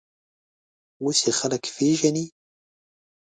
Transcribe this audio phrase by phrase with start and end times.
[1.03, 2.25] اوس یې خلک پېژني.